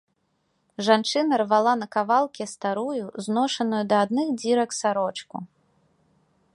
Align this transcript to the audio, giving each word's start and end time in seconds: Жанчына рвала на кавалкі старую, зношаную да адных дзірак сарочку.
Жанчына 0.85 1.33
рвала 1.41 1.73
на 1.81 1.87
кавалкі 1.95 2.47
старую, 2.55 3.05
зношаную 3.27 3.83
да 3.93 4.01
адных 4.07 4.27
дзірак 4.41 4.69
сарочку. 4.81 5.35